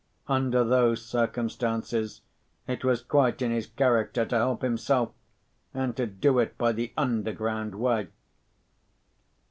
[0.27, 2.21] Under those circumstances,
[2.67, 5.11] it was quite in his character to help himself,
[5.75, 8.07] and to do it by the underground way.